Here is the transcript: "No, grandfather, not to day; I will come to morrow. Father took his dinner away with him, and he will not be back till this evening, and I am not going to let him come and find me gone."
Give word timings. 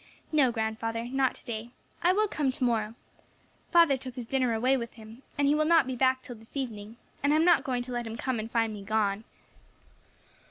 "No, 0.31 0.51
grandfather, 0.51 1.03
not 1.05 1.35
to 1.35 1.45
day; 1.45 1.69
I 2.01 2.11
will 2.11 2.27
come 2.27 2.49
to 2.51 2.63
morrow. 2.63 2.95
Father 3.71 3.97
took 3.97 4.15
his 4.15 4.25
dinner 4.25 4.51
away 4.51 4.75
with 4.75 4.93
him, 4.93 5.21
and 5.37 5.47
he 5.47 5.53
will 5.53 5.63
not 5.63 5.85
be 5.85 5.95
back 5.95 6.23
till 6.23 6.35
this 6.37 6.57
evening, 6.57 6.97
and 7.21 7.31
I 7.31 7.35
am 7.35 7.45
not 7.45 7.63
going 7.63 7.83
to 7.83 7.91
let 7.91 8.07
him 8.07 8.17
come 8.17 8.39
and 8.39 8.49
find 8.49 8.73
me 8.73 8.81
gone." 8.81 9.25